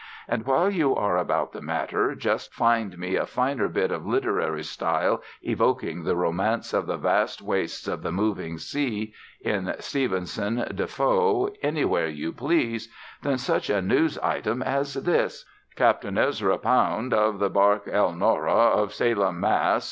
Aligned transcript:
And 0.27 0.47
while 0.47 0.71
you 0.71 0.95
are 0.95 1.15
about 1.15 1.51
the 1.51 1.61
matter, 1.61 2.15
just 2.15 2.55
find 2.55 2.97
me 2.97 3.15
a 3.15 3.27
finer 3.27 3.67
bit 3.67 3.91
of 3.91 4.03
literary 4.03 4.63
style 4.63 5.21
evoking 5.43 6.03
the 6.05 6.15
romance 6.15 6.73
of 6.73 6.87
the 6.87 6.97
vast 6.97 7.39
wastes 7.39 7.87
of 7.87 8.01
the 8.01 8.11
moving 8.11 8.57
sea, 8.57 9.13
in 9.41 9.75
Stevenson, 9.77 10.65
Defoe, 10.73 11.53
anywhere 11.61 12.07
you 12.07 12.33
please, 12.33 12.89
than 13.21 13.37
such 13.37 13.69
a 13.69 13.79
news 13.79 14.17
item 14.23 14.63
as 14.63 14.95
this: 14.95 15.45
"Capt. 15.75 16.03
Ezra 16.03 16.57
Pound, 16.57 17.13
of 17.13 17.37
the 17.37 17.51
bark 17.51 17.87
Elnora, 17.87 18.49
of 18.55 18.95
Salem, 18.95 19.39
Mass. 19.39 19.79